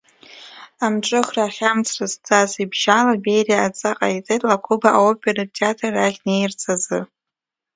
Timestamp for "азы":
6.73-6.99